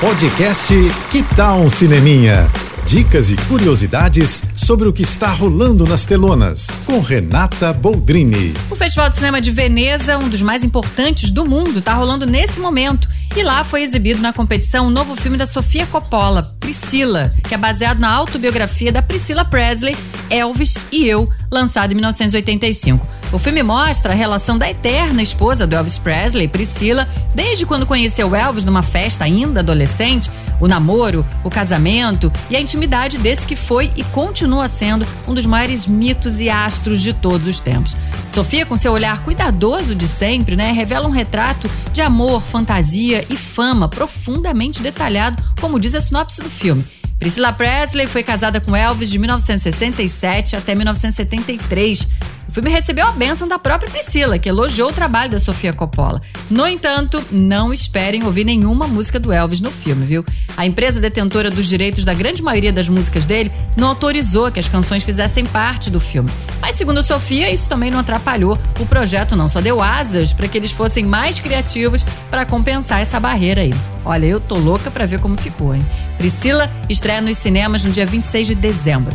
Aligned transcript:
Podcast 0.00 0.72
Que 1.10 1.24
Tal 1.34 1.60
um 1.60 1.68
Cineminha? 1.68 2.46
Dicas 2.86 3.30
e 3.30 3.36
curiosidades 3.48 4.44
sobre 4.54 4.88
o 4.88 4.92
que 4.92 5.02
está 5.02 5.26
rolando 5.26 5.84
nas 5.84 6.04
telonas, 6.04 6.68
com 6.86 7.00
Renata 7.00 7.72
Boldrini. 7.72 8.54
O 8.70 8.76
Festival 8.76 9.10
de 9.10 9.16
Cinema 9.16 9.40
de 9.40 9.50
Veneza, 9.50 10.16
um 10.16 10.28
dos 10.28 10.40
mais 10.40 10.62
importantes 10.62 11.32
do 11.32 11.44
mundo, 11.44 11.80
está 11.80 11.94
rolando 11.94 12.26
nesse 12.26 12.60
momento. 12.60 13.08
E 13.36 13.42
lá 13.42 13.64
foi 13.64 13.82
exibido 13.82 14.22
na 14.22 14.32
competição 14.32 14.86
um 14.86 14.90
novo 14.90 15.16
filme 15.16 15.36
da 15.36 15.46
Sofia 15.46 15.84
Coppola, 15.86 16.54
Priscila, 16.60 17.34
que 17.48 17.52
é 17.52 17.58
baseado 17.58 17.98
na 17.98 18.08
autobiografia 18.08 18.92
da 18.92 19.02
Priscilla 19.02 19.44
Presley, 19.44 19.96
Elvis 20.30 20.76
e 20.92 21.06
Eu, 21.06 21.28
lançado 21.50 21.90
em 21.90 21.96
1985. 21.96 23.17
O 23.30 23.38
filme 23.38 23.62
mostra 23.62 24.12
a 24.12 24.16
relação 24.16 24.56
da 24.56 24.70
eterna 24.70 25.22
esposa 25.22 25.66
do 25.66 25.76
Elvis 25.76 25.98
Presley, 25.98 26.48
Priscilla, 26.48 27.06
desde 27.34 27.66
quando 27.66 27.86
conheceu 27.86 28.34
Elvis 28.34 28.64
numa 28.64 28.82
festa 28.82 29.24
ainda 29.24 29.60
adolescente 29.60 30.30
o 30.60 30.66
namoro, 30.66 31.24
o 31.44 31.50
casamento 31.50 32.32
e 32.50 32.56
a 32.56 32.60
intimidade 32.60 33.18
desse 33.18 33.46
que 33.46 33.54
foi 33.54 33.92
e 33.96 34.02
continua 34.04 34.68
sendo 34.68 35.06
um 35.26 35.34
dos 35.34 35.46
maiores 35.46 35.86
mitos 35.86 36.40
e 36.40 36.50
astros 36.50 37.00
de 37.00 37.12
todos 37.12 37.46
os 37.46 37.60
tempos. 37.60 37.96
Sofia, 38.32 38.66
com 38.66 38.76
seu 38.76 38.92
olhar 38.92 39.22
cuidadoso 39.22 39.94
de 39.94 40.08
sempre, 40.08 40.56
né, 40.56 40.72
revela 40.72 41.06
um 41.06 41.12
retrato 41.12 41.70
de 41.92 42.00
amor, 42.00 42.42
fantasia 42.42 43.24
e 43.30 43.36
fama 43.36 43.88
profundamente 43.88 44.82
detalhado, 44.82 45.42
como 45.60 45.78
diz 45.78 45.94
a 45.94 46.00
sinopse 46.00 46.40
do 46.40 46.50
filme. 46.50 46.84
Priscilla 47.18 47.52
Presley 47.52 48.06
foi 48.06 48.22
casada 48.22 48.60
com 48.60 48.76
Elvis 48.76 49.10
de 49.10 49.18
1967 49.18 50.54
até 50.54 50.74
1973. 50.74 52.06
O 52.48 52.52
filme 52.52 52.70
recebeu 52.70 53.06
a 53.06 53.12
bênção 53.12 53.46
da 53.46 53.58
própria 53.58 53.90
Priscila, 53.90 54.38
que 54.38 54.48
elogiou 54.48 54.88
o 54.88 54.92
trabalho 54.92 55.30
da 55.30 55.38
Sofia 55.38 55.70
Coppola. 55.70 56.22
No 56.50 56.66
entanto, 56.66 57.22
não 57.30 57.74
esperem 57.74 58.24
ouvir 58.24 58.42
nenhuma 58.42 58.86
música 58.86 59.20
do 59.20 59.30
Elvis 59.30 59.60
no 59.60 59.70
filme, 59.70 60.06
viu? 60.06 60.24
A 60.56 60.64
empresa 60.64 60.98
detentora 60.98 61.50
dos 61.50 61.66
direitos 61.66 62.06
da 62.06 62.14
grande 62.14 62.42
maioria 62.42 62.72
das 62.72 62.88
músicas 62.88 63.26
dele 63.26 63.52
não 63.76 63.88
autorizou 63.88 64.50
que 64.50 64.58
as 64.58 64.66
canções 64.66 65.02
fizessem 65.02 65.44
parte 65.44 65.90
do 65.90 66.00
filme. 66.00 66.30
Mas, 66.58 66.76
segundo 66.76 67.02
Sofia, 67.02 67.52
isso 67.52 67.68
também 67.68 67.90
não 67.90 67.98
atrapalhou. 67.98 68.58
O 68.80 68.86
projeto 68.86 69.36
não 69.36 69.50
só 69.50 69.60
deu 69.60 69.82
asas 69.82 70.32
para 70.32 70.48
que 70.48 70.56
eles 70.56 70.72
fossem 70.72 71.04
mais 71.04 71.38
criativos 71.38 72.02
para 72.30 72.46
compensar 72.46 73.02
essa 73.02 73.20
barreira 73.20 73.60
aí. 73.60 73.74
Olha, 74.06 74.24
eu 74.24 74.40
tô 74.40 74.56
louca 74.56 74.90
para 74.90 75.04
ver 75.04 75.20
como 75.20 75.36
ficou, 75.36 75.74
hein? 75.74 75.84
Priscila 76.16 76.70
estreia 76.88 77.20
nos 77.20 77.36
cinemas 77.36 77.84
no 77.84 77.90
dia 77.90 78.06
26 78.06 78.48
de 78.48 78.54
dezembro. 78.54 79.14